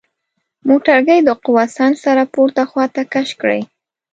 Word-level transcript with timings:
موټرګی 0.67 1.19
د 1.23 1.29
قوه 1.43 1.63
سنج 1.77 1.95
سره 2.05 2.23
پورته 2.33 2.63
خواته 2.69 3.01
کش 3.13 3.29
کړئ. 3.41 3.61